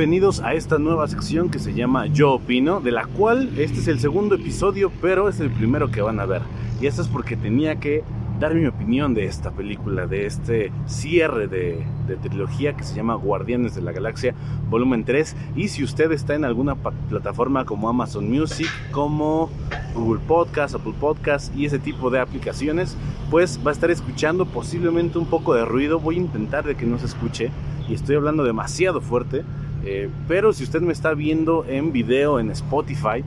bienvenidos 0.00 0.40
a 0.40 0.54
esta 0.54 0.78
nueva 0.78 1.06
sección 1.08 1.50
que 1.50 1.58
se 1.58 1.74
llama 1.74 2.06
Yo 2.06 2.32
Opino, 2.32 2.80
de 2.80 2.90
la 2.90 3.04
cual 3.04 3.50
este 3.58 3.80
es 3.80 3.86
el 3.86 4.00
segundo 4.00 4.36
episodio, 4.36 4.90
pero 5.02 5.28
es 5.28 5.40
el 5.40 5.50
primero 5.50 5.90
que 5.90 6.00
van 6.00 6.20
a 6.20 6.24
ver. 6.24 6.40
Y 6.80 6.86
esto 6.86 7.02
es 7.02 7.08
porque 7.08 7.36
tenía 7.36 7.78
que 7.80 8.02
dar 8.38 8.54
mi 8.54 8.64
opinión 8.64 9.12
de 9.12 9.26
esta 9.26 9.50
película, 9.50 10.06
de 10.06 10.24
este 10.24 10.72
cierre 10.86 11.48
de, 11.48 11.84
trilogía 12.22 12.72
que 12.72 12.82
se 12.82 12.94
llama 12.94 13.14
Guardianes 13.14 13.74
de 13.74 13.82
la 13.82 13.92
Galaxia, 13.92 14.34
volumen 14.70 15.04
3. 15.04 15.36
Y 15.54 15.68
si 15.68 15.84
usted 15.84 16.10
está 16.12 16.34
en 16.34 16.46
alguna 16.46 16.76
plataforma 17.10 17.66
como 17.66 17.90
Amazon 17.90 18.30
Music, 18.30 18.68
como 18.92 19.50
Google 19.94 20.22
Podcast, 20.26 20.76
Apple 20.76 20.94
Podcast 20.98 21.54
y 21.54 21.66
ese 21.66 21.78
tipo 21.78 22.08
de 22.08 22.20
aplicaciones, 22.20 22.96
pues 23.30 23.60
va 23.62 23.70
a 23.70 23.74
estar 23.74 23.90
escuchando 23.90 24.46
posiblemente 24.46 25.18
un 25.18 25.26
poco 25.26 25.52
de 25.52 25.66
ruido. 25.66 26.00
Voy 26.00 26.14
a 26.14 26.20
intentar 26.20 26.64
de 26.64 26.74
que 26.74 26.86
no 26.86 26.98
se 26.98 27.04
escuche 27.04 27.50
y 27.86 27.92
estoy 27.92 28.16
hablando 28.16 28.44
demasiado 28.44 29.02
fuerte. 29.02 29.44
Eh, 29.84 30.08
pero 30.28 30.52
si 30.52 30.64
usted 30.64 30.80
me 30.80 30.92
está 30.92 31.14
viendo 31.14 31.64
en 31.66 31.92
video 31.92 32.38
en 32.38 32.50
Spotify 32.50 33.24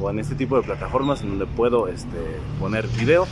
o 0.00 0.10
en 0.10 0.18
este 0.18 0.34
tipo 0.34 0.56
de 0.56 0.62
plataformas 0.62 1.22
en 1.22 1.30
donde 1.30 1.46
puedo 1.46 1.88
este, 1.88 2.18
poner 2.58 2.86
video, 2.98 3.26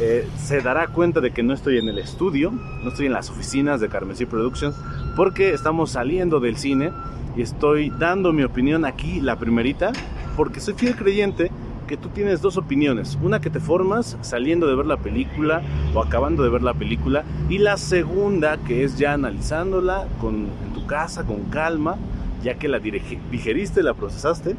eh, 0.00 0.26
se 0.38 0.60
dará 0.60 0.88
cuenta 0.88 1.20
de 1.20 1.32
que 1.32 1.42
no 1.42 1.52
estoy 1.52 1.78
en 1.78 1.88
el 1.88 1.98
estudio, 1.98 2.50
no 2.50 2.88
estoy 2.88 3.06
en 3.06 3.12
las 3.12 3.30
oficinas 3.30 3.80
de 3.80 3.88
Carmesí 3.88 4.26
Productions, 4.26 4.74
porque 5.16 5.52
estamos 5.52 5.90
saliendo 5.90 6.40
del 6.40 6.56
cine 6.56 6.92
y 7.36 7.42
estoy 7.42 7.90
dando 7.90 8.32
mi 8.32 8.42
opinión 8.42 8.84
aquí, 8.84 9.20
la 9.20 9.36
primerita, 9.38 9.92
porque 10.36 10.60
soy 10.60 10.74
fiel 10.74 10.96
creyente 10.96 11.50
que 11.86 11.96
tú 11.96 12.08
tienes 12.08 12.40
dos 12.40 12.56
opiniones. 12.56 13.18
Una 13.22 13.40
que 13.40 13.50
te 13.50 13.60
formas 13.60 14.16
saliendo 14.22 14.66
de 14.66 14.74
ver 14.74 14.86
la 14.86 14.96
película 14.96 15.62
o 15.94 16.02
acabando 16.02 16.42
de 16.42 16.48
ver 16.48 16.62
la 16.62 16.74
película. 16.74 17.24
Y 17.48 17.58
la 17.58 17.76
segunda 17.76 18.56
que 18.56 18.84
es 18.84 18.96
ya 18.98 19.12
analizándola 19.12 20.06
con, 20.20 20.46
en 20.64 20.72
tu 20.74 20.86
casa 20.86 21.24
con 21.24 21.44
calma, 21.50 21.96
ya 22.44 22.54
que 22.54 22.68
la 22.68 22.78
digeriste, 22.78 23.82
la 23.82 23.94
procesaste. 23.94 24.54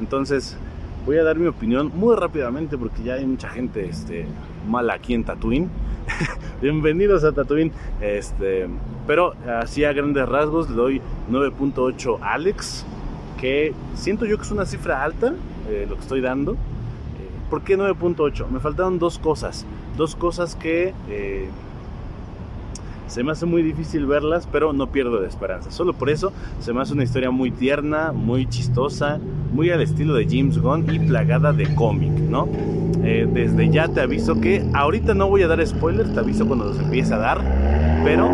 Entonces 0.00 0.56
voy 1.06 1.18
a 1.18 1.24
dar 1.24 1.38
mi 1.38 1.46
opinión 1.46 1.92
muy 1.94 2.16
rápidamente 2.16 2.76
porque 2.76 3.04
ya 3.04 3.14
hay 3.14 3.24
mucha 3.24 3.48
gente 3.48 3.88
este, 3.88 4.26
mala 4.68 4.94
aquí 4.94 5.14
en 5.14 5.24
Tatooine. 5.24 5.70
Bienvenidos 6.60 7.22
a 7.22 7.32
Tatooine. 7.32 7.70
Este, 8.00 8.66
pero 9.06 9.34
así 9.60 9.84
a 9.84 9.92
grandes 9.92 10.28
rasgos 10.28 10.68
le 10.68 10.76
doy 10.76 11.02
9.8 11.30 12.18
Alex, 12.20 12.84
que 13.40 13.72
siento 13.94 14.26
yo 14.26 14.36
que 14.36 14.42
es 14.42 14.50
una 14.50 14.66
cifra 14.66 15.04
alta 15.04 15.32
eh, 15.68 15.86
lo 15.88 15.94
que 15.94 16.02
estoy 16.02 16.20
dando. 16.20 16.52
Eh, 16.54 16.56
¿Por 17.48 17.62
qué 17.62 17.78
9.8? 17.78 18.48
Me 18.48 18.58
faltaron 18.58 18.98
dos 18.98 19.20
cosas. 19.20 19.64
Dos 19.96 20.16
cosas 20.16 20.56
que 20.56 20.92
eh, 21.08 21.48
se 23.06 23.22
me 23.22 23.32
hace 23.32 23.46
muy 23.46 23.62
difícil 23.62 24.06
verlas, 24.06 24.48
pero 24.50 24.72
no 24.72 24.88
pierdo 24.88 25.20
de 25.20 25.28
esperanza. 25.28 25.70
Solo 25.70 25.92
por 25.92 26.10
eso 26.10 26.32
se 26.60 26.72
me 26.72 26.82
hace 26.82 26.92
una 26.92 27.04
historia 27.04 27.30
muy 27.30 27.50
tierna, 27.50 28.12
muy 28.12 28.46
chistosa, 28.46 29.18
muy 29.52 29.70
al 29.70 29.80
estilo 29.80 30.14
de 30.14 30.26
James 30.28 30.58
Gunn 30.58 30.92
y 30.92 30.98
plagada 30.98 31.52
de 31.52 31.74
cómic, 31.74 32.12
¿no? 32.12 32.48
desde 33.06 33.70
ya 33.70 33.86
te 33.86 34.00
aviso 34.00 34.40
que 34.40 34.64
ahorita 34.74 35.14
no 35.14 35.28
voy 35.28 35.42
a 35.42 35.46
dar 35.46 35.64
spoilers, 35.64 36.12
te 36.12 36.18
aviso 36.18 36.44
cuando 36.44 36.64
los 36.64 36.78
empiece 36.80 37.14
a 37.14 37.18
dar, 37.18 37.40
pero 38.02 38.28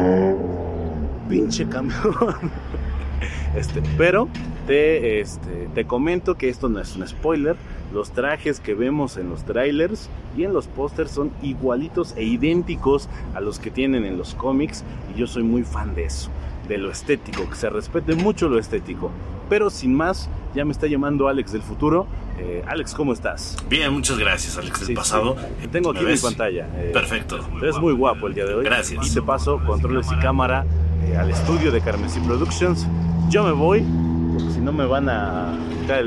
pinche 1.29 1.67
cambio. 1.69 1.97
este, 3.57 3.83
pero 3.97 4.29
te, 4.67 5.21
este, 5.21 5.69
te 5.75 5.85
comento 5.85 6.37
que 6.37 6.49
esto 6.49 6.69
no 6.69 6.81
es 6.81 6.97
un 6.97 7.07
spoiler. 7.07 7.57
Los 7.93 8.13
trajes 8.13 8.61
que 8.61 8.75
vemos 8.75 9.17
en 9.17 9.29
los 9.29 9.45
trailers 9.45 10.09
y 10.37 10.45
en 10.45 10.53
los 10.53 10.67
pósters 10.67 11.11
son 11.11 11.31
igualitos 11.43 12.15
e 12.17 12.25
idénticos 12.25 13.09
a 13.35 13.41
los 13.41 13.59
que 13.59 13.71
tienen 13.71 14.05
en 14.05 14.19
los 14.19 14.35
cómics. 14.35 14.85
Y 15.15 15.19
yo 15.19 15.27
soy 15.27 15.43
muy 15.43 15.63
fan 15.63 15.95
de 15.95 16.05
eso, 16.05 16.31
de 16.69 16.79
lo 16.79 16.91
estético, 16.91 17.49
que 17.49 17.57
se 17.57 17.71
respete 17.71 18.15
mucho 18.15 18.49
lo 18.49 18.59
estético. 18.59 19.11
Pero 19.49 19.71
sin 19.71 19.95
más, 19.95 20.31
ya 20.55 20.65
me 20.65 20.73
está 20.73 20.87
llamando 20.87 21.29
Alex 21.29 21.53
del 21.53 21.63
futuro. 21.63 22.07
Eh, 22.39 22.65
Alex, 22.67 22.95
¿cómo 22.95 23.13
estás? 23.13 23.57
Bien, 23.69 23.93
muchas 23.93 24.19
gracias, 24.19 24.57
Alex 24.57 24.87
del 24.87 24.97
pasado. 24.97 25.37
Tengo 25.71 25.91
aquí 25.91 26.05
mi 26.05 26.17
pantalla. 26.17 26.67
Eh, 26.77 26.91
Perfecto. 26.93 27.39
Es 27.63 27.79
muy 27.79 27.93
guapo 27.93 28.27
el 28.27 28.35
día 28.35 28.47
de 28.47 28.55
hoy. 28.55 28.65
Gracias. 28.65 29.07
Y 29.07 29.15
te 29.15 29.21
paso 29.21 29.61
controles 29.67 30.11
y 30.11 30.17
cámara 30.21 30.65
eh, 31.05 31.17
al 31.17 31.31
estudio 31.31 31.71
de 31.71 31.81
Carmesí 31.81 32.21
Productions. 32.21 32.87
Yo 33.29 33.45
me 33.45 33.53
voy 33.53 33.85
porque 34.33 34.51
si 34.53 34.61
no 34.61 34.73
me 34.73 34.87
van 34.87 35.09
a 35.09 35.55
quitar 35.81 36.05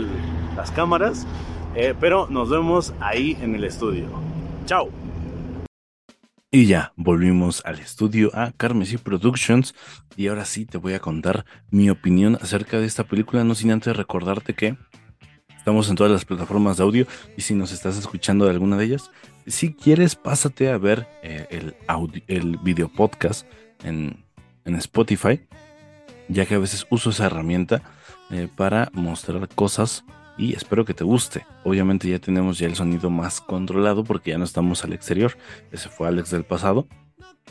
las 0.55 0.71
cámaras. 0.71 1.27
Eh, 1.75 1.93
pero 1.99 2.27
nos 2.29 2.49
vemos 2.49 2.93
ahí 3.01 3.37
en 3.41 3.53
el 3.55 3.65
estudio. 3.65 4.09
Chao. 4.65 4.89
Y 6.49 6.67
ya, 6.67 6.93
volvimos 6.95 7.61
al 7.65 7.79
estudio 7.79 8.31
a 8.33 8.53
Carmesí 8.53 8.97
Productions 8.97 9.75
y 10.15 10.27
ahora 10.27 10.45
sí 10.45 10.65
te 10.65 10.77
voy 10.77 10.93
a 10.93 10.99
contar 10.99 11.45
mi 11.69 11.89
opinión 11.89 12.37
acerca 12.41 12.79
de 12.79 12.85
esta 12.85 13.03
película, 13.03 13.43
no 13.43 13.55
sin 13.55 13.71
antes 13.71 13.97
recordarte 13.97 14.53
que 14.53 14.77
estamos 15.57 15.89
en 15.89 15.97
todas 15.97 16.13
las 16.13 16.23
plataformas 16.23 16.77
de 16.77 16.83
audio 16.83 17.07
y 17.35 17.41
si 17.41 17.55
nos 17.55 17.73
estás 17.73 17.97
escuchando 17.97 18.45
de 18.45 18.51
alguna 18.51 18.77
de 18.77 18.85
ellas, 18.85 19.11
si 19.45 19.73
quieres 19.73 20.15
pásate 20.15 20.69
a 20.69 20.77
ver 20.77 21.07
eh, 21.23 21.45
el, 21.49 21.75
audio, 21.87 22.21
el 22.27 22.55
video 22.59 22.87
podcast 22.87 23.45
en, 23.83 24.23
en 24.63 24.75
Spotify, 24.75 25.41
ya 26.29 26.45
que 26.45 26.55
a 26.55 26.59
veces 26.59 26.87
uso 26.89 27.09
esa 27.09 27.25
herramienta 27.25 27.81
eh, 28.31 28.47
para 28.55 28.89
mostrar 28.93 29.49
cosas 29.49 30.05
y 30.37 30.53
espero 30.53 30.85
que 30.85 30.93
te 30.93 31.03
guste. 31.03 31.45
Obviamente 31.63 32.09
ya 32.09 32.19
tenemos 32.19 32.59
ya 32.59 32.67
el 32.67 32.75
sonido 32.75 33.09
más 33.09 33.41
controlado 33.41 34.03
porque 34.03 34.31
ya 34.31 34.37
no 34.37 34.43
estamos 34.43 34.83
al 34.83 34.93
exterior. 34.93 35.37
Ese 35.71 35.89
fue 35.89 36.07
Alex 36.07 36.31
del 36.31 36.43
pasado, 36.43 36.87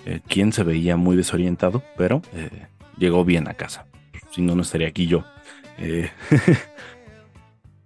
eh, 0.04 0.20
quien 0.28 0.52
se 0.52 0.64
veía 0.64 0.96
muy 0.96 1.16
desorientado, 1.16 1.82
pero 1.96 2.22
eh, 2.32 2.66
llegó 2.98 3.24
bien 3.24 3.48
a 3.48 3.54
casa. 3.54 3.86
Si 4.30 4.42
no, 4.42 4.54
no 4.54 4.62
estaría 4.62 4.88
aquí 4.88 5.06
yo. 5.06 5.24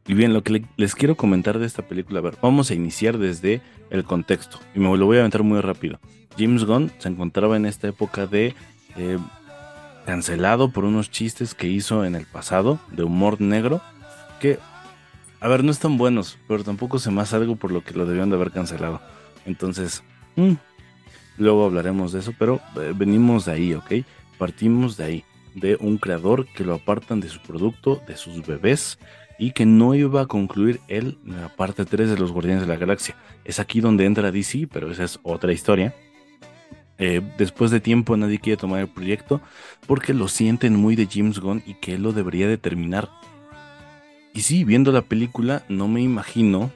y 0.06 0.14
bien, 0.14 0.34
lo 0.34 0.42
que 0.42 0.62
les 0.76 0.94
quiero 0.94 1.16
comentar 1.16 1.58
de 1.58 1.66
esta 1.66 1.86
película, 1.86 2.18
a 2.18 2.22
ver, 2.22 2.34
vamos 2.42 2.70
a 2.70 2.74
iniciar 2.74 3.18
desde 3.18 3.62
el 3.90 4.04
contexto. 4.04 4.58
Y 4.74 4.80
me 4.80 4.94
lo 4.96 5.06
voy 5.06 5.16
a 5.16 5.20
aventar 5.20 5.42
muy 5.42 5.60
rápido. 5.60 5.98
James 6.38 6.64
Gunn 6.64 6.92
se 6.98 7.08
encontraba 7.08 7.56
en 7.56 7.66
esta 7.66 7.88
época 7.88 8.26
de 8.26 8.54
cancelado 10.08 10.70
por 10.70 10.84
unos 10.84 11.10
chistes 11.10 11.54
que 11.54 11.68
hizo 11.68 12.04
en 12.06 12.14
el 12.14 12.24
pasado 12.24 12.80
de 12.90 13.02
humor 13.02 13.40
negro 13.40 13.82
que, 14.40 14.58
a 15.40 15.48
ver, 15.48 15.64
no 15.64 15.70
están 15.70 15.98
buenos, 15.98 16.38
pero 16.48 16.64
tampoco 16.64 16.98
se 16.98 17.10
más 17.10 17.32
algo 17.32 17.56
por 17.56 17.70
lo 17.70 17.84
que 17.84 17.94
lo 17.94 18.06
debían 18.06 18.30
de 18.30 18.36
haber 18.36 18.50
cancelado. 18.50 19.00
Entonces, 19.46 20.02
mm, 20.36 20.54
luego 21.38 21.64
hablaremos 21.64 22.12
de 22.12 22.20
eso, 22.20 22.34
pero 22.38 22.60
eh, 22.76 22.92
venimos 22.94 23.44
de 23.44 23.52
ahí, 23.52 23.74
¿ok? 23.74 23.92
Partimos 24.38 24.96
de 24.96 25.04
ahí, 25.04 25.24
de 25.54 25.76
un 25.80 25.98
creador 25.98 26.46
que 26.46 26.64
lo 26.64 26.74
apartan 26.74 27.20
de 27.20 27.28
su 27.28 27.40
producto, 27.40 28.02
de 28.06 28.16
sus 28.16 28.46
bebés, 28.46 28.98
y 29.38 29.52
que 29.52 29.64
no 29.64 29.94
iba 29.94 30.22
a 30.22 30.26
concluir 30.26 30.80
él 30.88 31.16
la 31.24 31.54
parte 31.54 31.84
3 31.84 32.10
de 32.10 32.18
los 32.18 32.32
Guardianes 32.32 32.62
de 32.62 32.68
la 32.68 32.76
Galaxia. 32.76 33.14
Es 33.44 33.60
aquí 33.60 33.80
donde 33.80 34.04
entra 34.04 34.32
DC, 34.32 34.68
pero 34.70 34.90
esa 34.90 35.04
es 35.04 35.20
otra 35.22 35.52
historia. 35.52 35.94
Eh, 36.98 37.22
después 37.38 37.70
de 37.70 37.78
tiempo 37.78 38.16
nadie 38.16 38.40
quiere 38.40 38.56
tomar 38.56 38.80
el 38.80 38.88
proyecto 38.88 39.40
porque 39.86 40.12
lo 40.12 40.26
sienten 40.26 40.74
muy 40.74 40.96
de 40.96 41.06
James 41.08 41.38
Gunn 41.38 41.62
y 41.64 41.74
que 41.74 41.94
él 41.94 42.02
lo 42.02 42.12
debería 42.12 42.48
determinar. 42.48 43.08
Y 44.34 44.42
sí, 44.42 44.64
viendo 44.64 44.92
la 44.92 45.02
película 45.02 45.64
no 45.68 45.88
me 45.88 46.00
imagino 46.00 46.70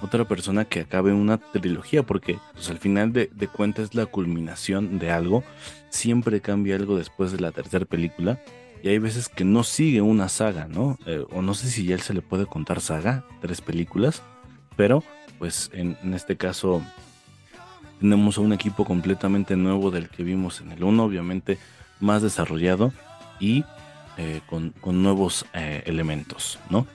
otra 0.00 0.26
persona 0.26 0.64
que 0.64 0.80
acabe 0.80 1.12
una 1.12 1.38
trilogía 1.38 2.04
porque 2.04 2.38
pues, 2.52 2.70
al 2.70 2.78
final 2.78 3.12
de, 3.12 3.28
cuentas 3.52 3.86
es 3.86 3.94
la 3.94 4.06
culminación 4.06 4.98
de 4.98 5.10
algo. 5.10 5.42
Siempre 5.90 6.40
cambia 6.40 6.76
algo 6.76 6.96
después 6.96 7.32
de 7.32 7.40
la 7.40 7.50
tercera 7.50 7.84
película. 7.84 8.40
Y 8.82 8.88
hay 8.88 8.98
veces 8.98 9.28
que 9.28 9.44
no 9.44 9.64
sigue 9.64 10.00
una 10.02 10.28
saga, 10.28 10.68
¿no? 10.68 10.98
Eh, 11.04 11.24
o 11.32 11.42
no 11.42 11.54
sé 11.54 11.68
si 11.68 11.84
ya 11.84 11.96
él 11.96 12.00
se 12.00 12.14
le 12.14 12.22
puede 12.22 12.46
contar 12.46 12.80
saga, 12.80 13.24
tres 13.40 13.60
películas. 13.60 14.22
Pero 14.76 15.02
pues 15.40 15.70
en, 15.72 15.96
en 16.04 16.14
este 16.14 16.36
caso 16.36 16.80
tenemos 17.98 18.38
a 18.38 18.42
un 18.42 18.52
equipo 18.52 18.84
completamente 18.84 19.56
nuevo 19.56 19.90
del 19.90 20.08
que 20.08 20.22
vimos 20.22 20.60
en 20.60 20.70
el 20.70 20.84
1, 20.84 21.02
obviamente 21.02 21.58
más 22.00 22.22
desarrollado 22.22 22.92
y 23.40 23.64
eh, 24.18 24.40
con, 24.46 24.74
nuevos 25.02 25.46
eh, 25.54 25.82
elementos, 25.86 26.58
¿no? 26.68 26.86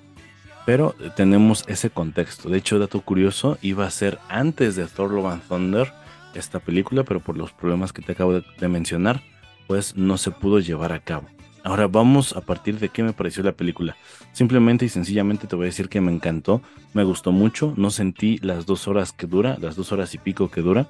Pero 0.66 0.96
tenemos 1.16 1.66
ese 1.68 1.90
contexto. 1.90 2.50
De 2.50 2.58
hecho, 2.58 2.80
dato 2.80 3.02
curioso, 3.02 3.58
iba 3.62 3.86
a 3.86 3.92
ser 3.92 4.20
antes 4.30 4.76
de 4.76 4.86
Thor 4.86 5.12
Love 5.12 5.34
and 5.34 5.48
Thunder 5.48 5.94
esta 6.36 6.60
película, 6.60 7.04
pero 7.04 7.20
por 7.20 7.38
los 7.38 7.52
problemas 7.52 7.92
que 7.92 8.02
te 8.02 8.14
acabo 8.14 8.40
de 8.42 8.68
mencionar, 8.68 9.22
pues 9.68 9.96
no 9.98 10.18
se 10.18 10.32
pudo 10.32 10.60
llevar 10.60 10.94
a 10.94 11.00
cabo. 11.00 11.28
Ahora 11.64 11.88
vamos 11.88 12.36
a 12.36 12.42
partir 12.42 12.78
de 12.80 12.90
qué 12.90 13.04
me 13.04 13.14
pareció 13.14 13.42
la 13.42 13.54
película. 13.54 13.96
Simplemente 14.34 14.84
y 14.84 14.90
sencillamente 14.90 15.48
te 15.48 15.56
voy 15.56 15.64
a 15.64 15.68
decir 15.68 15.88
que 15.88 16.02
me 16.02 16.12
encantó, 16.12 16.62
me 16.94 17.06
gustó 17.06 17.32
mucho, 17.32 17.74
no 17.78 17.90
sentí 17.90 18.38
las 18.40 18.66
dos 18.66 18.88
horas 18.90 19.14
que 19.14 19.28
dura, 19.28 19.58
las 19.62 19.78
dos 19.78 19.94
horas 19.94 20.14
y 20.14 20.18
pico 20.18 20.52
que 20.52 20.62
dura. 20.62 20.90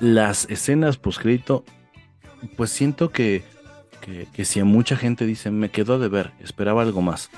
Las 0.00 0.46
escenas 0.50 0.98
postcrédito, 0.98 1.64
pues 2.56 2.70
siento 2.70 3.10
que, 3.10 3.44
que, 4.32 4.44
si 4.44 4.60
a 4.60 4.64
mucha 4.64 4.96
gente 4.96 5.24
dice 5.26 5.50
me 5.50 5.70
quedó 5.70 5.98
de 5.98 6.08
ver, 6.08 6.32
esperaba 6.40 6.82
algo 6.82 7.00
más. 7.00 7.30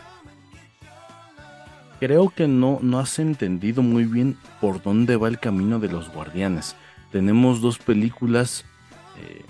Creo 2.01 2.29
que 2.31 2.47
no, 2.47 2.79
no 2.83 2.99
has 2.99 3.19
entendido 3.19 3.83
muy 3.83 4.05
bien 4.05 4.37
por 4.61 4.83
dónde 4.83 5.17
va 5.17 5.29
el 5.29 5.39
camino 5.39 5.79
de 5.79 5.89
los 5.89 6.13
guardianes. 6.13 6.77
Tenemos 7.11 7.61
dos 7.61 7.79
películas 7.79 8.65
eh, 9.19 9.43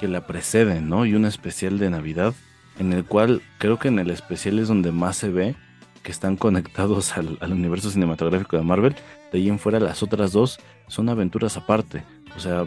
que 0.00 0.08
la 0.08 0.26
preceden, 0.26 0.88
¿no? 0.88 1.04
Y 1.04 1.14
un 1.14 1.26
especial 1.26 1.78
de 1.78 1.90
Navidad 1.90 2.34
en 2.78 2.92
el 2.92 3.04
cual 3.04 3.42
creo 3.58 3.78
que 3.78 3.88
en 3.88 3.98
el 3.98 4.10
especial 4.10 4.58
es 4.58 4.68
donde 4.68 4.92
más 4.92 5.16
se 5.16 5.28
ve 5.30 5.56
que 6.02 6.12
están 6.12 6.36
conectados 6.36 7.16
al, 7.16 7.38
universo 7.52 7.90
cinematográfico 7.90 8.56
de 8.56 8.62
Marvel. 8.62 8.94
De 9.32 9.38
ahí 9.38 9.48
en 9.48 9.58
fuera 9.58 9.80
las 9.80 10.02
otras 10.02 10.32
dos 10.32 10.58
son 10.86 11.08
aventuras 11.08 11.56
aparte. 11.56 12.04
O 12.36 12.40
sea, 12.40 12.66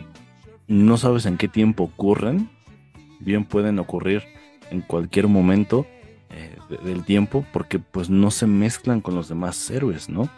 no 0.68 0.98
sabes 0.98 1.26
en 1.26 1.38
qué 1.38 1.48
tiempo 1.48 1.84
ocurren. 1.84 2.50
Bien 3.19 3.45
pueden 3.45 3.80
ocurrir 3.80 4.24
en 4.71 4.81
cualquier 4.81 5.27
momento 5.27 5.86
eh, 6.30 6.56
del 6.83 7.04
tiempo 7.04 7.45
porque 7.51 7.80
pues 7.80 8.10
no 8.10 8.31
se 8.31 8.48
mezclan 8.48 9.01
con 9.01 9.16
los 9.16 9.30
demás 9.30 9.69
héroes, 9.69 10.10
¿no? 10.10 10.30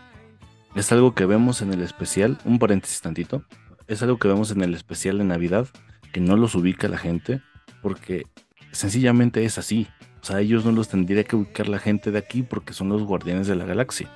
Es 0.75 0.91
algo 0.91 1.13
que 1.13 1.25
vemos 1.25 1.61
en 1.61 1.73
el 1.73 1.81
especial, 1.81 2.37
un 2.45 2.57
paréntesis 2.57 3.01
tantito, 3.01 3.43
es 3.87 4.01
algo 4.01 4.17
que 4.17 4.29
vemos 4.29 4.51
en 4.51 4.61
el 4.61 4.73
especial 4.73 5.17
de 5.17 5.25
Navidad, 5.25 5.67
que 6.13 6.21
no 6.21 6.37
los 6.37 6.55
ubica 6.55 6.87
la 6.87 6.97
gente, 6.97 7.41
porque 7.81 8.25
sencillamente 8.71 9.43
es 9.43 9.57
así. 9.57 9.87
O 10.21 10.25
sea, 10.25 10.39
ellos 10.39 10.63
no 10.63 10.71
los 10.71 10.87
tendría 10.87 11.25
que 11.25 11.35
ubicar 11.35 11.67
la 11.67 11.79
gente 11.79 12.11
de 12.11 12.19
aquí 12.19 12.41
porque 12.41 12.73
son 12.73 12.87
los 12.87 13.03
guardianes 13.03 13.47
de 13.47 13.55
la 13.55 13.65
galaxia. 13.65 14.09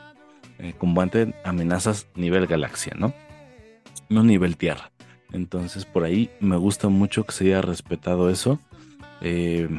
Eh, 0.60 0.74
combaten 0.78 1.36
amenazas 1.44 2.08
nivel 2.16 2.48
galaxia, 2.48 2.94
¿no? 2.98 3.14
No 4.08 4.24
nivel 4.24 4.56
tierra. 4.56 4.92
Entonces 5.32 5.86
por 5.86 6.04
ahí 6.04 6.30
me 6.40 6.58
gusta 6.58 6.88
mucho 6.90 7.24
que 7.24 7.34
se 7.34 7.46
haya 7.46 7.62
respetado 7.62 8.30
eso. 8.30 8.60
Eh, 9.22 9.70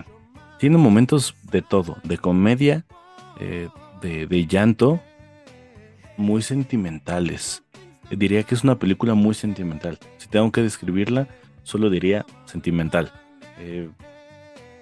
tiene 0.59 0.79
momentos 0.79 1.35
de 1.51 1.63
todo, 1.63 1.99
de 2.03 2.19
comedia, 2.19 2.85
eh, 3.41 3.69
de, 4.01 4.47
llanto, 4.47 5.01
muy 6.17 6.43
sentimentales. 6.43 7.63
Diría 8.11 8.43
que 8.45 8.55
es 8.55 8.65
una 8.65 8.79
película 8.79 9.15
muy 9.15 9.35
sentimental. 9.35 9.99
Si 10.19 10.29
tengo 10.29 10.53
que 10.53 10.63
describirla, 10.63 11.29
solo 11.63 11.91
diría 11.91 12.25
sentimental. 12.45 13.13
Eh, 13.59 13.91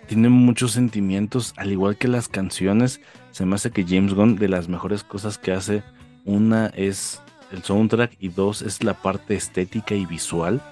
tiene 0.06 0.28
muchos 0.28 0.72
sentimientos, 0.72 1.54
al 1.56 1.72
igual 1.72 1.96
que 1.96 2.08
las 2.08 2.28
canciones. 2.28 3.00
Se 3.30 3.46
me 3.46 3.54
hace 3.54 3.70
que 3.70 3.84
James 3.84 4.14
Gunn, 4.14 4.36
de 4.36 4.48
las 4.48 4.68
mejores 4.68 5.02
cosas 5.02 5.38
que 5.38 5.52
hace, 5.52 5.82
una 6.24 6.66
es 6.68 7.20
el 7.54 7.62
soundtrack 7.62 8.16
y 8.20 8.28
dos 8.28 8.62
es 8.62 8.82
la 8.82 8.94
parte 8.94 9.34
estética 9.34 9.94
y 9.94 10.06
visual. 10.06 10.62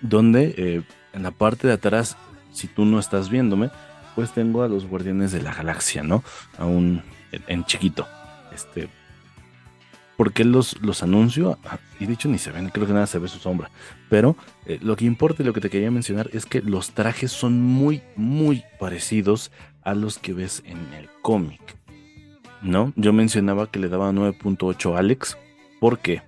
Donde 0.00 0.54
eh, 0.56 0.82
en 1.12 1.22
la 1.22 1.30
parte 1.30 1.66
de 1.66 1.74
atrás, 1.74 2.16
si 2.52 2.66
tú 2.66 2.84
no 2.84 2.98
estás 2.98 3.30
viéndome, 3.30 3.70
pues 4.14 4.32
tengo 4.32 4.62
a 4.62 4.68
los 4.68 4.86
Guardianes 4.86 5.32
de 5.32 5.42
la 5.42 5.54
Galaxia, 5.54 6.02
¿no? 6.02 6.24
Aún 6.58 7.02
en 7.46 7.64
chiquito. 7.64 8.06
Este. 8.52 8.88
¿Por 10.16 10.32
qué 10.32 10.44
los, 10.44 10.80
los 10.80 11.02
anuncio? 11.02 11.58
Ah, 11.64 11.78
y 12.00 12.06
de 12.06 12.14
hecho 12.14 12.28
ni 12.28 12.38
se 12.38 12.50
ven, 12.50 12.70
creo 12.70 12.86
que 12.86 12.94
nada 12.94 13.06
se 13.06 13.18
ve 13.18 13.28
su 13.28 13.38
sombra. 13.38 13.70
Pero 14.08 14.36
eh, 14.64 14.78
lo 14.80 14.96
que 14.96 15.04
importa 15.04 15.42
y 15.42 15.46
lo 15.46 15.52
que 15.52 15.60
te 15.60 15.68
quería 15.68 15.90
mencionar 15.90 16.30
es 16.32 16.46
que 16.46 16.62
los 16.62 16.92
trajes 16.92 17.30
son 17.30 17.60
muy, 17.60 18.02
muy 18.16 18.64
parecidos 18.80 19.52
a 19.82 19.94
los 19.94 20.18
que 20.18 20.32
ves 20.32 20.62
en 20.64 20.94
el 20.94 21.10
cómic. 21.20 21.60
¿No? 22.62 22.94
Yo 22.96 23.12
mencionaba 23.12 23.70
que 23.70 23.78
le 23.78 23.90
daba 23.90 24.10
9.8 24.12 24.96
a 24.96 24.98
Alex. 25.00 25.36
¿Por 25.86 26.00
qué? 26.00 26.20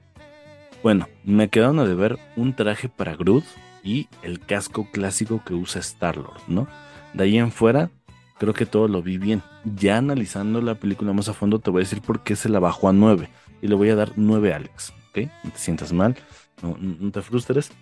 Bueno, 0.85 1.09
me 1.25 1.49
quedaron 1.49 1.81
a 1.81 1.85
deber 1.85 2.17
un 2.37 2.55
traje 2.55 2.89
para 2.89 3.17
Groot 3.17 3.43
y 3.83 4.07
el 4.23 4.39
casco 4.39 4.87
clásico 4.93 5.43
que 5.45 5.53
usa 5.53 5.81
Star-Lord, 5.81 6.43
¿no? 6.47 6.69
De 7.13 7.25
ahí 7.25 7.39
en 7.39 7.51
fuera, 7.51 7.91
creo 8.39 8.55
que 8.55 8.67
todo 8.67 8.87
lo 8.87 9.03
vi 9.03 9.19
bien. 9.19 9.43
Ya 9.65 9.97
analizando 9.97 10.63
la 10.63 10.77
película 10.77 11.13
más 11.13 11.29
a 11.29 11.35
fondo, 11.35 11.59
te 11.59 11.73
voy 11.73 11.81
a 11.81 11.87
decir 11.87 12.03
por 12.03 12.23
qué 12.23 12.37
se 12.37 12.49
la 12.49 12.61
bajó 12.61 12.89
a 12.89 12.93
9. 12.93 13.31
Y 13.61 13.67
le 13.67 13.75
voy 13.75 13.89
a 13.89 13.97
dar 13.97 14.13
9 14.15 14.53
a 14.53 14.57
Alex, 14.59 14.93
¿ok? 15.11 15.29
No 15.43 15.51
te 15.51 15.59
sientas 15.59 15.93
mal, 15.93 16.15
no, 16.63 17.11
te 17.11 17.21
frustres. 17.21 17.73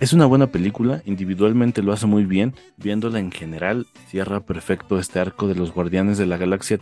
Es 0.00 0.12
una 0.12 0.26
buena 0.26 0.48
película, 0.48 1.00
individualmente 1.04 1.80
lo 1.80 1.92
hace 1.92 2.06
muy 2.06 2.24
bien, 2.24 2.56
viéndola 2.76 3.20
en 3.20 3.30
general, 3.30 3.86
cierra 4.08 4.40
perfecto 4.40 4.98
este 4.98 5.20
arco 5.20 5.46
de 5.46 5.54
los 5.54 5.72
Guardianes 5.72 6.18
de 6.18 6.26
la 6.26 6.38
Galaxia 6.38 6.80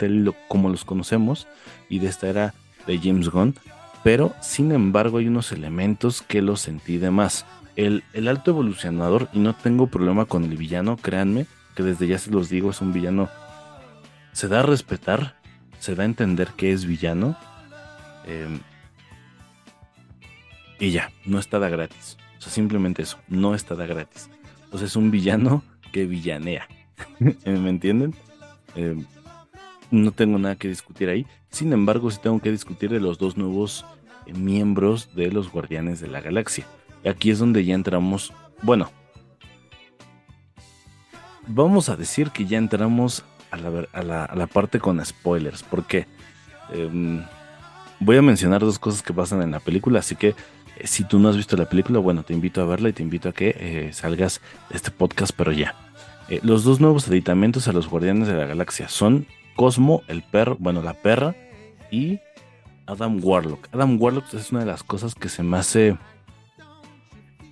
como 0.48 0.70
los 0.70 0.86
conocemos 0.86 1.46
y 1.90 1.98
de 1.98 2.06
esta 2.06 2.28
era 2.28 2.54
de 2.86 2.98
James 2.98 3.28
Gunn, 3.28 3.54
pero 4.08 4.34
sin 4.40 4.72
embargo 4.72 5.18
hay 5.18 5.28
unos 5.28 5.52
elementos 5.52 6.22
que 6.22 6.40
lo 6.40 6.56
sentí 6.56 6.96
de 6.96 7.10
más. 7.10 7.44
El, 7.76 8.04
el 8.14 8.26
alto 8.28 8.52
evolucionador, 8.52 9.28
y 9.34 9.38
no 9.38 9.54
tengo 9.54 9.88
problema 9.88 10.24
con 10.24 10.44
el 10.44 10.56
villano, 10.56 10.96
créanme, 10.96 11.44
que 11.76 11.82
desde 11.82 12.06
ya 12.06 12.16
se 12.16 12.30
los 12.30 12.48
digo, 12.48 12.70
es 12.70 12.80
un 12.80 12.94
villano. 12.94 13.28
Se 14.32 14.48
da 14.48 14.60
a 14.60 14.62
respetar, 14.62 15.36
se 15.78 15.94
da 15.94 16.04
a 16.04 16.06
entender 16.06 16.48
que 16.56 16.72
es 16.72 16.86
villano. 16.86 17.36
Em, 18.24 18.60
y 20.80 20.90
ya, 20.90 21.12
no 21.26 21.38
está 21.38 21.58
da 21.58 21.68
gratis. 21.68 22.16
O 22.38 22.40
sea, 22.40 22.50
simplemente 22.50 23.02
eso, 23.02 23.18
no 23.28 23.54
está 23.54 23.74
da 23.74 23.84
gratis. 23.84 24.30
O 24.72 24.78
sea, 24.78 24.86
es 24.86 24.96
un 24.96 25.10
villano 25.10 25.62
que 25.92 26.06
villanea. 26.06 26.66
¿Me 27.18 27.68
entienden? 27.68 28.14
Em, 28.74 29.04
no 29.90 30.12
tengo 30.12 30.38
nada 30.38 30.56
que 30.56 30.68
discutir 30.68 31.10
ahí. 31.10 31.26
Sin 31.50 31.74
embargo, 31.74 32.10
sí 32.10 32.18
tengo 32.22 32.40
que 32.40 32.50
discutir 32.50 32.88
de 32.88 33.00
los 33.00 33.18
dos 33.18 33.36
nuevos 33.36 33.84
miembros 34.34 35.14
de 35.14 35.30
los 35.30 35.50
Guardianes 35.50 36.00
de 36.00 36.08
la 36.08 36.20
Galaxia. 36.20 36.66
Y 37.04 37.08
aquí 37.08 37.30
es 37.30 37.38
donde 37.38 37.64
ya 37.64 37.74
entramos, 37.74 38.32
bueno, 38.62 38.90
vamos 41.46 41.88
a 41.88 41.96
decir 41.96 42.30
que 42.30 42.46
ya 42.46 42.58
entramos 42.58 43.24
a 43.50 43.56
la, 43.56 44.46
parte 44.46 44.78
con 44.78 45.04
spoilers, 45.04 45.62
porque 45.62 46.06
em, 46.72 47.22
voy 48.00 48.16
a 48.16 48.22
mencionar 48.22 48.60
dos 48.60 48.78
cosas 48.78 49.02
que 49.02 49.12
pasan 49.12 49.42
en 49.42 49.50
la 49.50 49.60
película, 49.60 50.00
así 50.00 50.16
que 50.16 50.28
eh, 50.76 50.86
si 50.86 51.04
tú 51.04 51.18
no 51.18 51.28
has 51.28 51.36
visto 51.36 51.56
la 51.56 51.68
película, 51.68 51.98
bueno, 51.98 52.22
te 52.22 52.34
invito 52.34 52.60
a 52.60 52.66
verla 52.66 52.90
y 52.90 52.92
te 52.92 53.02
invito 53.02 53.28
a 53.28 53.32
que 53.32 53.56
eh, 53.58 53.90
salgas 53.92 54.40
de 54.70 54.76
este 54.76 54.90
podcast, 54.90 55.32
pero 55.36 55.52
ya. 55.52 55.74
Eh, 56.28 56.40
los 56.42 56.62
dos 56.62 56.80
nuevos 56.80 57.08
editamentos 57.08 57.68
a 57.68 57.72
los 57.72 57.88
Guardianes 57.88 58.28
de 58.28 58.34
la 58.34 58.46
Galaxia 58.46 58.88
son 58.88 59.26
Cosmo, 59.56 60.02
el 60.08 60.22
perro, 60.22 60.56
bueno, 60.60 60.82
la 60.82 60.94
perra, 60.94 61.34
y 61.90 62.20
Adam 62.88 63.20
Warlock. 63.22 63.68
Adam 63.72 64.00
Warlock 64.00 64.32
es 64.34 64.50
una 64.50 64.60
de 64.60 64.66
las 64.66 64.82
cosas 64.82 65.14
que 65.14 65.28
se 65.28 65.42
me 65.42 65.58
hace 65.58 65.96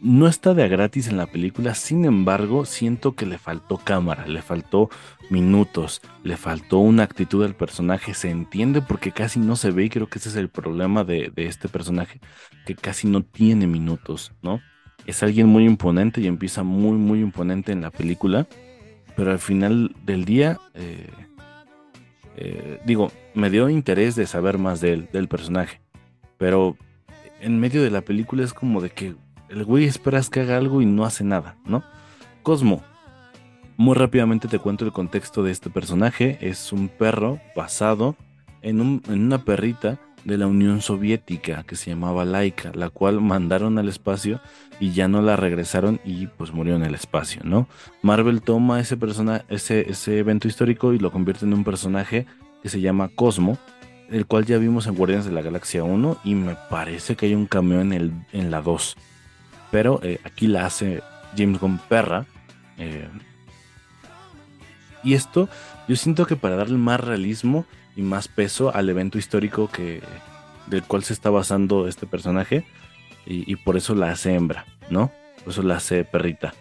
no 0.03 0.29
está 0.29 0.55
de 0.55 0.62
a 0.62 0.69
gratis 0.69 1.09
en 1.09 1.17
la 1.17 1.27
película, 1.27 1.75
sin 1.75 2.05
embargo, 2.05 2.65
siento 2.65 3.15
que 3.15 3.27
le 3.27 3.38
faltó 3.38 3.78
cámara, 3.78 4.26
le 4.26 4.43
faltó 4.43 4.90
minutos, 5.31 6.02
le 6.23 6.37
faltó 6.37 6.78
una 6.78 7.02
actitud 7.02 7.43
del 7.43 7.55
personaje. 7.55 8.14
Se 8.14 8.31
entiende 8.31 8.83
porque 8.83 9.11
casi 9.11 9.40
no 9.40 9.57
se 9.57 9.71
ve 9.71 9.85
y 9.85 9.88
creo 9.88 10.07
que 10.07 10.19
ese 10.19 10.28
es 10.28 10.37
el 10.37 10.49
problema 10.49 11.02
de, 11.02 11.33
este 11.37 11.69
personaje, 11.69 12.21
que 12.66 12.75
casi 12.75 13.09
no 13.09 13.23
tiene 13.23 13.66
minutos, 13.66 14.33
¿no? 14.43 14.61
Es 15.07 15.23
alguien 15.23 15.49
muy 15.49 15.64
imponente 15.64 16.21
y 16.21 16.26
empieza 16.26 16.62
muy, 16.62 16.99
muy 16.99 17.21
imponente 17.21 17.73
en 17.73 17.81
la 17.81 17.90
película, 17.90 18.47
pero 19.16 19.31
al 19.31 19.38
final 19.38 19.95
del 20.05 20.25
día, 20.25 20.59
eh, 20.75 21.09
eh, 22.37 22.81
digo, 22.85 23.11
me 23.35 23.50
dio 23.50 23.69
interés 23.69 24.14
de 24.14 24.26
saber 24.26 24.59
más 24.59 24.81
del 24.81 25.28
personaje, 25.28 25.81
pero 26.38 26.76
en 27.40 27.59
medio 27.61 27.83
de 27.83 27.90
la 27.90 28.02
película 28.02 28.45
es 28.45 28.52
como 28.52 28.81
de 28.81 28.90
que 28.90 29.14
el 29.49 29.64
güey 29.64 29.85
esperas 29.85 30.31
que 30.31 30.40
haga 30.40 30.57
algo 30.57 30.83
y 30.83 30.87
no 30.87 31.05
hace 31.05 31.25
nada, 31.25 31.57
¿no? 31.64 31.83
Cosmo. 32.43 32.83
Muy 33.76 33.95
rápidamente 33.95 34.49
te 34.49 34.59
cuento 34.59 34.85
el 34.85 34.93
contexto 34.93 35.43
de 35.43 35.52
este 35.52 35.69
personaje. 35.69 36.38
Es 36.40 36.73
un 36.73 36.88
perro 36.88 37.40
basado 37.55 38.16
en, 38.62 39.02
una 39.09 39.45
perrita 39.45 39.99
de 40.26 40.37
la 40.37 40.47
Unión 40.47 40.83
Soviética 40.83 41.62
que 41.62 41.76
se 41.76 41.90
llamaba 41.90 42.25
Laika, 42.25 42.73
la 42.75 42.90
cual 42.90 43.21
mandaron 43.21 43.78
al 43.78 43.88
espacio 43.88 44.40
y 44.80 44.92
ya 44.92 45.09
no 45.09 45.23
la 45.23 45.37
regresaron 45.37 46.00
y 46.04 46.26
pues 46.26 46.52
murió 46.52 46.76
en 46.76 46.85
el 46.85 46.95
espacio, 46.95 47.40
¿no? 47.45 47.68
Marvel 48.02 48.42
toma 48.42 48.80
ese, 48.80 48.97
persona, 48.97 49.45
ese, 49.49 49.90
ese 49.90 50.18
evento 50.18 50.49
histórico 50.49 50.92
y 50.92 50.99
lo 50.99 51.11
convierte 51.11 51.47
en 51.47 51.54
un 51.54 51.64
personaje 51.64 52.26
que 52.62 52.68
se 52.68 52.80
llama 52.80 53.09
Cosmo, 53.14 53.56
el 54.11 54.26
cual 54.26 54.45
ya 54.45 54.59
vimos 54.59 54.87
en 54.87 54.95
Guardianes 54.95 55.26
de 55.26 55.33
la 55.33 55.42
Galaxia 55.42 55.85
1 55.85 56.18
y 56.25 56.35
me 56.35 56.56
parece 56.68 57.16
que 57.16 57.26
hay 57.26 57.35
un 57.35 57.47
cameo 57.47 57.80
en, 57.80 57.92
el, 57.92 58.12
en 58.33 58.50
la 58.50 58.61
2 58.61 58.97
pero 59.71 60.00
eh, 60.02 60.21
aquí 60.25 60.47
la 60.47 60.66
hace 60.66 61.02
James 61.37 61.61
Gunn 61.61 61.78
perra. 61.88 62.26
Eh, 62.78 63.09
y 65.02 65.14
esto 65.14 65.49
yo 65.88 65.97
siento 65.97 66.26
que 66.26 66.37
para 66.37 66.56
darle 66.56 66.78
más 66.78 67.00
realismo 67.00 67.64
y 67.97 68.03
más 68.03 68.29
peso 68.29 68.75
al 68.75 68.88
evento 68.88 69.19
histórico 69.19 69.69
que, 69.69 70.03
del 70.67 70.83
cual 70.83 71.03
se 71.03 71.15
está 71.15 71.31
basando 71.31 71.88
este 71.88 72.07
personaje, 72.07 72.65
y, 73.29 73.57
por 73.57 73.76
eso 73.76 73.97
la 73.97 74.12
hace 74.12 74.35
hembra, 74.35 74.67
¿no? 74.88 75.11
Por 75.43 75.53
eso 75.53 75.62
la 75.62 75.76
hace 75.76 76.05
perrita. 76.05 76.55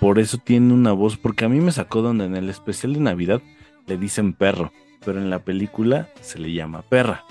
Por, 0.00 0.18
eso 0.18 0.36
tiene 0.36 0.74
una 0.74 0.92
voz, 0.92 1.16
porque 1.16 1.46
a 1.46 1.48
mí 1.48 1.60
me 1.60 1.72
sacó 1.72 2.02
donde 2.02 2.26
en 2.26 2.36
el 2.36 2.50
especial 2.50 2.92
de 2.92 3.00
Navidad 3.00 3.40
le 3.86 3.96
dicen 3.96 4.34
perro, 4.34 4.70
pero 5.02 5.18
en 5.18 5.30
la 5.30 5.38
película 5.38 6.10
se 6.20 6.38
le 6.38 6.52
llama 6.52 6.82
perra. 6.82 7.24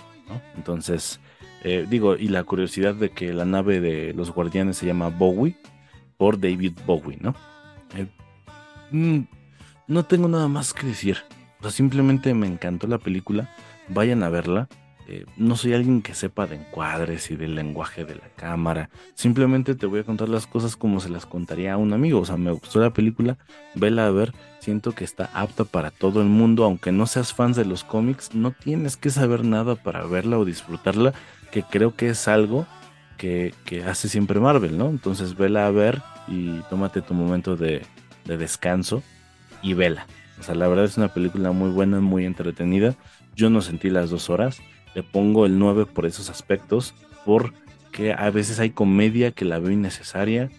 Entonces, 0.55 1.19
eh, 1.63 1.85
digo, 1.87 2.15
y 2.15 2.29
la 2.29 2.43
curiosidad 2.43 2.95
de 2.95 3.11
que 3.11 3.31
la 3.33 3.45
nave 3.45 3.79
de 3.79 4.13
los 4.13 4.31
guardianes 4.31 4.77
se 4.77 4.87
llama 4.87 5.09
Bowie 5.09 5.55
por 6.17 6.39
David 6.39 6.73
Bowie, 6.87 7.17
¿no? 7.21 7.35
Eh, 7.95 8.07
mm, 8.89 9.19
no 9.87 10.05
tengo 10.05 10.27
nada 10.27 10.47
más 10.47 10.73
que 10.73 10.87
decir. 10.87 11.17
O 11.61 11.63
sea, 11.63 11.71
simplemente 11.71 12.33
me 12.33 12.47
encantó 12.47 12.87
la 12.87 12.97
película. 12.97 13.47
Vayan 13.87 14.23
a 14.23 14.29
verla. 14.29 14.67
eh, 15.07 15.25
no 15.37 15.55
soy 15.55 15.73
alguien 15.73 16.01
que 16.01 16.15
sepa 16.15 16.47
de 16.47 16.55
encuadres 16.55 17.29
y 17.29 17.35
del 17.35 17.53
lenguaje 17.53 18.03
de 18.03 18.15
la 18.15 18.29
cámara. 18.35 18.89
Simplemente 19.13 19.75
te 19.75 19.85
voy 19.85 19.99
a 19.99 20.03
contar 20.03 20.27
las 20.27 20.47
cosas 20.47 20.75
como 20.75 20.99
se 20.99 21.09
las 21.09 21.27
contaría 21.27 21.73
a 21.73 21.77
un 21.77 21.93
amigo. 21.93 22.19
O 22.19 22.25
sea, 22.25 22.37
me 22.37 22.51
gustó 22.51 22.79
la 22.79 22.93
película, 22.93 23.37
vela 23.75 24.07
a 24.07 24.11
ver. 24.11 24.33
Siento 24.59 24.93
que 24.93 25.03
está 25.03 25.29
apta 25.33 25.63
para 25.63 25.91
todo 25.91 26.21
el 26.21 26.29
mundo. 26.29 26.63
Aunque 26.63 26.91
no 26.91 27.05
seas 27.05 27.33
fan 27.33 27.53
de 27.53 27.65
los 27.65 27.83
cómics, 27.83 28.33
no 28.33 28.51
tienes 28.51 28.97
que 28.97 29.11
saber 29.11 29.45
nada 29.45 29.75
para 29.75 30.03
verla 30.07 30.39
o 30.39 30.45
disfrutarla. 30.45 31.13
Que 31.51 31.61
creo 31.61 31.95
que 31.95 32.09
es 32.09 32.27
algo 32.27 32.65
que, 33.17 33.83
hace 33.87 34.09
siempre 34.09 34.39
Marvel, 34.39 34.79
¿no? 34.79 34.89
Entonces 34.89 35.37
vela 35.37 35.67
a 35.67 35.71
ver 35.71 36.01
y 36.27 36.59
tómate 36.71 37.01
tu 37.03 37.13
momento 37.13 37.55
de, 37.55 37.83
de 38.25 38.37
descanso 38.37 39.03
y 39.61 39.75
vela. 39.75 40.07
O 40.41 40.43
sea, 40.43 40.55
la 40.55 40.67
verdad 40.67 40.83
es 40.83 40.97
una 40.97 41.13
película 41.13 41.53
muy 41.53 41.69
buena, 41.69 42.01
muy 42.01 42.25
entretenida. 42.25 42.95
Yo 43.35 43.49
no 43.49 43.61
sentí 43.61 43.89
las 43.89 44.09
dos 44.09 44.29
horas 44.29 44.61
le 44.93 45.03
pongo 45.03 45.45
el 45.45 45.57
9 45.57 45.85
por 45.85 46.05
esos 46.05 46.29
aspectos, 46.29 46.93
porque 47.25 48.13
a 48.13 48.29
veces 48.29 48.59
hay 48.59 48.71
comedia 48.71 49.31
que 49.31 49.45
la 49.45 49.59
veo 49.59 49.71
innecesaria, 49.71 50.49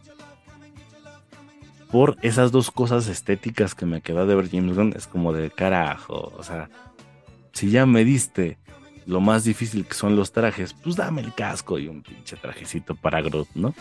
por 1.90 2.16
esas 2.22 2.52
dos 2.52 2.70
cosas 2.70 3.06
estéticas 3.08 3.74
que 3.74 3.84
me 3.84 4.00
quedó 4.00 4.26
de 4.26 4.34
ver 4.34 4.50
James 4.50 4.76
Gunn, 4.76 4.94
es 4.96 5.06
como 5.06 5.32
de 5.32 5.50
carajo, 5.50 6.32
o 6.36 6.42
sea, 6.42 6.70
si 7.52 7.70
ya 7.70 7.84
me 7.84 8.04
diste 8.04 8.56
lo 9.04 9.20
más 9.20 9.44
difícil 9.44 9.84
que 9.84 9.94
son 9.94 10.16
los 10.16 10.32
trajes, 10.32 10.72
pues 10.72 10.96
dame 10.96 11.20
el 11.20 11.34
casco 11.34 11.78
y 11.78 11.88
un 11.88 12.02
pinche 12.02 12.36
trajecito 12.36 12.94
para 12.94 13.20
Groot, 13.20 13.48
¿no? 13.54 13.74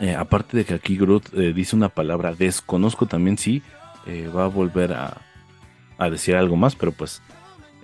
Eh, 0.00 0.14
aparte 0.14 0.56
de 0.56 0.64
que 0.64 0.74
aquí 0.74 0.96
Groot 0.96 1.34
eh, 1.34 1.52
dice 1.52 1.74
una 1.74 1.88
palabra, 1.88 2.32
desconozco 2.32 3.06
también 3.06 3.36
si 3.36 3.62
eh, 4.08 4.28
va 4.34 4.46
a 4.46 4.48
volver 4.48 4.92
a, 4.92 5.20
decir 6.10 6.36
algo 6.36 6.56
más, 6.56 6.74
pero 6.76 6.92
pues 6.92 7.22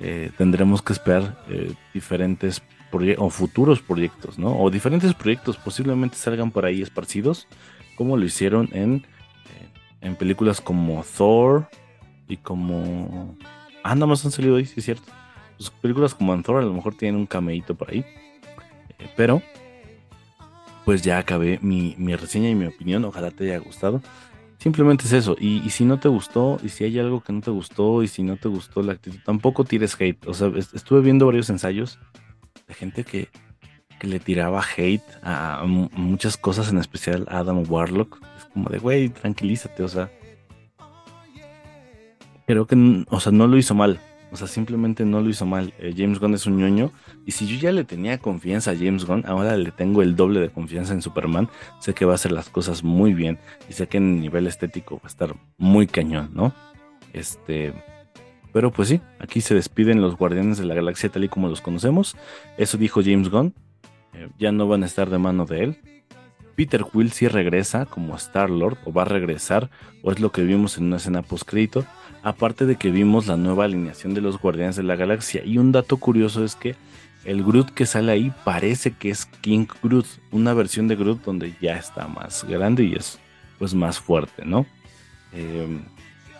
eh, 0.01 0.31
tendremos 0.37 0.83
que 0.83 0.93
esperar 0.93 1.37
eh, 1.49 1.75
diferentes 1.93 2.63
o 3.19 3.31
futuros 3.31 3.81
proyectos, 3.81 4.39
¿no? 4.39 4.57
O 4.57 4.71
diferentes 4.71 5.15
proyectos 5.15 5.57
posiblemente 5.57 6.17
salgan 6.17 6.51
por 6.51 6.65
ahí 6.65 6.81
esparcidos, 6.81 7.49
como 7.97 8.17
lo 8.17 8.25
hicieron 8.25 8.69
en, 8.73 9.05
eh, 9.47 9.69
en 10.01 10.17
películas 10.17 10.61
como 10.61 11.05
Thor 11.17 11.69
y 12.29 12.37
como... 12.37 13.37
Ah, 13.83 13.95
nada 13.95 14.07
más 14.07 14.25
han 14.25 14.31
salido 14.31 14.57
ahí, 14.57 14.65
sí 14.65 14.75
es 14.77 14.85
cierto. 14.85 15.13
Pues 15.57 15.71
películas 15.71 16.15
como 16.15 16.41
Thor 16.43 16.63
a 16.63 16.67
lo 16.67 16.73
mejor 16.73 16.95
tienen 16.95 17.21
un 17.21 17.27
cameíto 17.27 17.75
por 17.75 17.91
ahí. 17.91 18.05
pero, 19.17 19.43
pues 20.85 21.03
ya 21.03 21.19
acabé 21.19 21.59
mi, 21.63 21.95
mi 21.99 22.15
reseña 22.15 22.49
y 22.49 22.55
mi 22.55 22.67
opinión. 22.67 23.05
Ojalá 23.05 23.31
te 23.31 23.45
haya 23.45 23.59
gustado. 23.59 24.01
Simplemente 24.65 25.05
es 25.05 25.13
eso. 25.13 25.37
Y, 25.39 25.69
si 25.69 25.85
no 25.85 26.01
te 26.01 26.09
gustó, 26.09 26.59
y 26.63 26.71
si 26.71 26.85
hay 26.85 26.99
algo 26.99 27.21
que 27.21 27.35
no 27.35 27.43
te 27.43 27.51
gustó, 27.51 28.03
y 28.03 28.09
si 28.09 28.23
no 28.23 28.39
te 28.39 28.49
gustó 28.49 28.83
la 28.83 28.95
actitud, 28.95 29.19
tampoco 29.23 29.63
tires 29.63 29.95
hate. 30.01 30.27
O 30.27 30.33
sea, 30.33 30.51
estuve 30.57 31.03
viendo 31.03 31.27
varios 31.27 31.51
ensayos 31.51 31.99
de 32.67 32.73
gente 32.73 33.05
que, 33.05 33.29
que 34.01 34.07
le 34.07 34.21
tiraba 34.21 34.65
hate 34.75 35.05
a, 35.23 35.65
muchas 35.67 36.39
cosas, 36.39 36.71
en 36.71 36.79
especial 36.79 37.27
a 37.29 37.41
Adam 37.41 37.63
Warlock. 37.69 38.19
Es 38.39 38.47
como 38.47 38.71
de, 38.71 38.79
güey, 38.79 39.11
tranquilízate, 39.11 39.83
o 39.83 39.89
sea. 39.89 40.11
Creo 42.47 42.67
que, 42.67 43.05
o 43.11 43.21
sea, 43.21 43.33
no 43.33 43.47
lo 43.47 43.59
hizo 43.59 43.75
mal. 43.75 44.01
O 44.35 44.37
sea, 44.37 44.49
simplemente 44.49 45.05
no 45.05 45.21
lo 45.21 45.31
hizo 45.31 45.47
mal. 45.47 45.73
Eh, 45.79 45.95
James 45.97 46.19
Gunn 46.19 46.35
es 46.35 46.45
un 46.47 46.57
ñoño. 46.57 46.91
Y 47.25 47.31
si 47.31 47.47
yo 47.47 47.57
ya 47.57 47.71
le 47.71 47.85
tenía 47.85 48.19
confianza 48.19 48.73
a 48.73 48.77
James 48.77 49.05
Gunn, 49.05 49.23
ahora 49.29 49.57
le 49.57 49.71
tengo 49.71 50.03
el 50.03 50.17
doble 50.17 50.41
de 50.41 50.51
confianza 50.51 50.93
en 50.93 51.03
Superman. 51.03 51.49
Sé 51.79 51.95
que 51.95 52.05
va 52.05 52.13
a 52.13 52.15
hacer 52.17 52.33
las 52.33 52.49
cosas 52.49 52.83
muy 52.83 53.15
bien. 53.15 53.39
Y 53.71 53.75
sé 53.75 53.87
que 53.87 53.99
en 53.99 54.21
nivel 54.21 54.49
estético 54.49 54.97
va 54.97 55.03
a 55.05 55.07
estar 55.07 55.37
muy 55.57 55.87
cañón, 55.87 56.31
¿no? 56.35 56.53
Este. 57.13 57.73
Pero 58.53 58.73
pues 58.73 58.89
sí, 58.89 59.01
aquí 59.21 59.41
se 59.41 59.55
despiden 59.55 60.03
los 60.03 60.17
Guardianes 60.17 60.59
de 60.59 60.65
la 60.65 60.75
Galaxia 60.75 61.11
tal 61.11 61.23
y 61.23 61.29
como 61.29 61.49
los 61.49 61.61
conocemos. 61.61 62.17
Eso 62.59 62.77
dijo 62.77 63.03
James 63.05 63.29
Gunn. 63.29 63.55
Eh, 64.15 64.31
ya 64.37 64.51
no 64.51 64.67
van 64.67 64.83
a 64.83 64.87
estar 64.87 65.11
de 65.11 65.19
mano 65.19 65.45
de 65.45 65.63
él. 65.63 65.79
Peter 66.55 66.85
Quill 66.85 67.13
sí 67.13 67.29
regresa 67.29 67.87
como 67.87 68.17
Star 68.17 68.51
Lord, 68.51 68.79
o 68.85 68.93
va 68.93 69.03
a 69.03 69.07
regresar, 69.07 69.71
o 70.03 70.13
es 70.13 70.21
lo 70.21 70.33
que 70.33 70.43
vimos 70.43 70.79
en 70.79 70.85
una 70.85 70.97
escena 70.97 71.23
post 71.23 71.49
crédito 71.49 71.85
aparte 72.25 72.65
de 72.65 72.77
que 72.77 72.91
vimos 72.91 73.27
la 73.27 73.37
nueva 73.37 73.67
alineación 73.67 74.15
de 74.15 74.23
los 74.23 74.41
Guardianes 74.41 74.77
de 74.77 74.83
la 74.83 74.97
Galaxia. 74.97 75.43
Y 75.45 75.59
un 75.59 75.73
dato 75.73 75.99
curioso 75.99 76.43
es 76.43 76.57
que 76.57 76.75
el 77.25 77.45
Groot 77.45 77.71
que 77.71 77.85
sale 77.85 78.13
ahí 78.13 78.33
parece 78.45 78.93
que 78.93 79.11
es 79.11 79.27
King 79.27 79.67
Groot, 79.83 80.07
una 80.33 80.55
versión 80.55 80.89
de 80.89 80.97
Groot 80.97 81.23
donde 81.23 81.55
ya 81.61 81.77
está 81.77 82.09
más 82.09 82.45
grande 82.45 82.85
y 82.85 82.95
es 82.95 83.19
pues 83.59 83.75
más 83.75 84.01
fuerte, 84.01 84.45
¿no? 84.45 84.67
Em, 85.33 85.83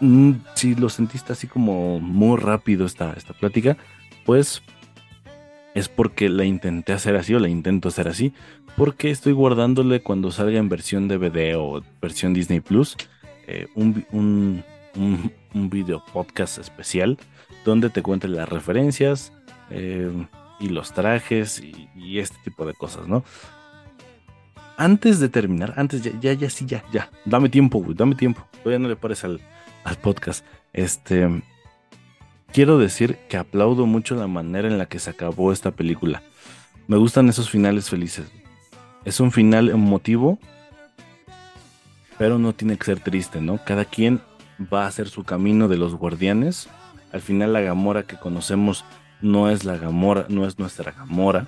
mm, 0.01 0.41
si 0.55 0.75
lo 0.75 0.89
sentiste 0.89 1.35
así 1.35 1.47
como 1.47 2.01
muy 2.01 2.39
rápido 2.39 2.87
esta, 2.87 3.13
esta 3.13 3.35
plática, 3.35 3.77
pues 4.25 4.63
es 5.75 5.89
porque 5.89 6.31
la 6.31 6.45
intenté 6.45 6.95
hacer 6.95 7.15
así 7.17 7.35
o 7.35 7.39
la 7.39 7.49
intento 7.49 7.89
hacer 7.89 8.09
así, 8.09 8.33
porque 8.77 9.11
estoy 9.11 9.33
guardándole 9.33 10.03
cuando 10.03 10.31
salga 10.31 10.59
en 10.59 10.69
versión 10.69 11.09
DVD 11.09 11.57
o 11.57 11.83
versión 12.01 12.35
Disney 12.35 12.61
Plus 12.61 12.97
eh, 13.47 13.67
un, 13.75 14.05
un, 14.13 14.65
video 15.71 16.03
podcast 16.13 16.59
especial 16.59 17.19
donde 17.65 17.91
te 17.91 18.03
cuente 18.03 18.27
las 18.27 18.49
referencias 18.49 19.33
eh, 19.71 20.11
y 20.61 20.69
los 20.69 20.93
trajes 20.93 21.63
y, 21.63 22.19
este 22.19 22.37
tipo 22.45 22.65
de 22.65 22.75
cosas, 22.75 23.07
¿no? 23.09 23.25
Antes 24.77 25.21
de 25.21 25.29
terminar, 25.29 25.75
antes 25.77 26.03
ya, 26.03 26.13
ya, 26.21 26.33
ya, 26.33 26.51
sí, 26.51 26.65
ya, 26.67 26.85
ya, 26.93 27.11
dame 27.25 27.49
tiempo, 27.49 27.79
güey, 27.79 27.95
dame 27.95 28.15
tiempo. 28.15 28.47
Todavía 28.63 28.79
no 28.79 28.89
le 28.89 28.97
pares 28.97 29.25
al, 29.25 29.41
al 29.85 29.97
podcast. 29.97 30.45
Este, 30.73 31.43
quiero 32.53 32.79
decir 32.79 33.19
que 33.29 33.37
aplaudo 33.37 33.87
mucho 33.87 34.17
la 34.17 34.27
manera 34.27 34.69
en 34.69 34.79
la 34.79 34.87
que 34.87 34.99
se 34.99 35.11
acabó 35.11 35.53
esta 35.53 35.71
película. 35.71 36.23
Me 36.89 36.97
gustan 36.97 37.29
esos 37.29 37.51
finales 37.51 37.89
felices. 37.89 38.31
Es 39.05 39.21
un 39.21 39.33
final 39.33 39.69
emotivo, 39.69 40.39
pero 42.19 42.39
no 42.39 42.55
tiene 42.55 42.79
que 42.79 42.85
ser 42.85 43.01
triste, 43.01 43.41
¿no? 43.41 43.59
Cada 43.65 43.85
quien 43.85 44.21
va 44.73 44.85
a 44.85 44.89
hacer 44.89 45.09
su 45.09 45.25
camino 45.25 45.69
de 45.69 45.77
los 45.77 45.95
guardianes. 45.95 46.69
Al 47.13 47.21
final 47.21 47.53
la 47.53 47.61
Gamora 47.61 48.05
que 48.05 48.17
conocemos 48.17 48.85
no 49.21 49.51
es 49.51 49.65
la 49.65 49.77
Gamora, 49.77 50.27
no 50.29 50.47
es 50.47 50.59
nuestra 50.59 50.93
Gamora. 50.93 51.47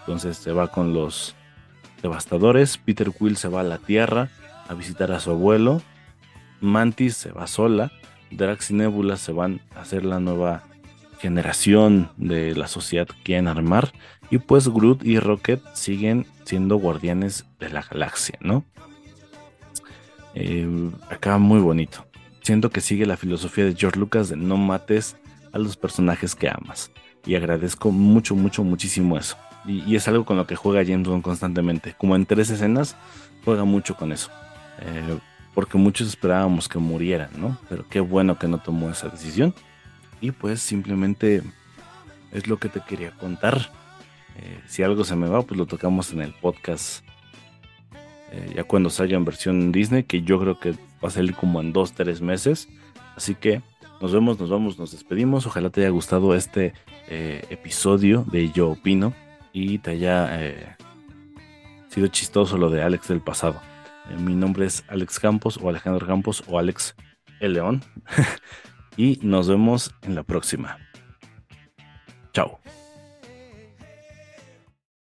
Entonces 0.00 0.36
se 0.36 0.52
va 0.52 0.68
con 0.68 0.94
los 0.94 1.34
devastadores. 2.02 2.78
Peter 2.78 3.10
Quill 3.12 3.36
se 3.36 3.48
va 3.48 3.60
a 3.60 3.64
la 3.64 3.78
Tierra 3.78 4.28
a 4.68 4.74
visitar 4.74 5.12
a 5.12 5.20
su 5.20 5.30
abuelo. 5.30 5.82
Mantis 6.60 7.16
se 7.16 7.32
va 7.32 7.46
sola. 7.46 7.92
Drax 8.30 8.70
y 8.70 8.74
Nebula 8.74 9.16
se 9.16 9.32
van 9.32 9.60
a 9.74 9.80
hacer 9.80 10.04
la 10.04 10.20
nueva 10.20 10.64
generación 11.18 12.10
de 12.16 12.54
la 12.54 12.68
sociedad 12.68 13.06
que 13.06 13.22
quieren 13.22 13.48
armar. 13.48 13.92
Y 14.30 14.38
pues 14.38 14.68
Groot 14.68 15.04
y 15.04 15.18
Rocket 15.18 15.62
siguen 15.74 16.26
siendo 16.44 16.76
guardianes 16.76 17.46
de 17.60 17.70
la 17.70 17.82
galaxia, 17.82 18.38
¿no? 18.40 18.64
Eh, 20.34 20.90
acá 21.10 21.38
muy 21.38 21.60
bonito 21.60 22.06
siento 22.46 22.70
que 22.70 22.80
sigue 22.80 23.06
la 23.06 23.16
filosofía 23.16 23.64
de 23.64 23.74
George 23.74 23.98
Lucas 23.98 24.28
de 24.28 24.36
no 24.36 24.56
mates 24.56 25.16
a 25.52 25.58
los 25.58 25.76
personajes 25.76 26.36
que 26.36 26.48
amas. 26.48 26.92
Y 27.26 27.34
agradezco 27.34 27.90
mucho, 27.90 28.36
mucho, 28.36 28.62
muchísimo 28.62 29.18
eso. 29.18 29.36
Y, 29.66 29.96
es 29.96 30.06
algo 30.06 30.24
con 30.24 30.36
lo 30.36 30.46
que 30.46 30.54
juega 30.54 30.84
James 30.86 31.08
Bond 31.08 31.24
constantemente. 31.24 31.96
Como 31.98 32.14
en 32.14 32.24
tres 32.24 32.50
escenas, 32.50 32.94
juega 33.44 33.64
mucho 33.64 33.96
con 33.96 34.12
eso. 34.12 34.30
Eh, 34.80 35.18
porque 35.54 35.76
muchos 35.76 36.06
esperábamos 36.06 36.68
que 36.68 36.78
murieran, 36.78 37.30
¿no? 37.36 37.58
Pero 37.68 37.84
qué 37.88 37.98
bueno 37.98 38.38
que 38.38 38.46
no 38.46 38.58
tomó 38.58 38.90
esa 38.90 39.08
decisión. 39.08 39.52
Y 40.20 40.30
pues 40.30 40.60
simplemente 40.60 41.42
es 42.30 42.46
lo 42.46 42.58
que 42.58 42.68
te 42.68 42.80
quería 42.80 43.10
contar. 43.10 43.72
Eh, 44.38 44.60
si 44.66 44.82
algo 44.82 45.04
se 45.04 45.16
me 45.16 45.28
va, 45.28 45.42
pues 45.42 45.58
lo 45.58 45.66
tocamos 45.66 46.12
en 46.12 46.20
el 46.20 46.32
podcast. 46.32 47.04
Eh, 48.32 48.54
ya 48.56 48.64
cuando 48.64 48.90
salga 48.90 49.16
en 49.16 49.24
versión 49.24 49.72
Disney, 49.72 50.04
que 50.04 50.22
yo 50.22 50.38
creo 50.38 50.58
que 50.58 50.72
va 50.72 51.08
a 51.08 51.10
salir 51.10 51.34
como 51.34 51.60
en 51.60 51.72
dos, 51.72 51.92
tres 51.92 52.20
meses. 52.20 52.68
Así 53.16 53.34
que 53.34 53.62
nos 54.00 54.12
vemos, 54.12 54.38
nos 54.38 54.50
vamos, 54.50 54.78
nos 54.78 54.92
despedimos. 54.92 55.46
Ojalá 55.46 55.70
te 55.70 55.80
haya 55.80 55.90
gustado 55.90 56.34
este 56.34 56.74
eh, 57.08 57.44
episodio 57.50 58.24
de 58.30 58.50
Yo 58.50 58.70
Opino 58.70 59.14
y 59.52 59.78
te 59.78 59.92
haya 59.92 60.76
sido 61.88 62.08
chistoso 62.08 62.58
lo 62.58 62.68
de 62.68 62.82
Alex 62.82 63.08
del 63.08 63.20
pasado. 63.20 63.60
Mi 64.18 64.34
nombre 64.34 64.66
es 64.66 64.84
Alex 64.88 65.18
Campos 65.18 65.58
o 65.62 65.68
Alejandro 65.68 66.06
Campos 66.06 66.44
o 66.46 66.58
Alex 66.58 66.94
El 67.40 67.54
León. 67.54 67.82
y 68.96 69.18
nos 69.22 69.48
vemos 69.48 69.94
en 70.02 70.14
la 70.14 70.22
próxima. 70.22 70.78
Chao. 72.32 72.60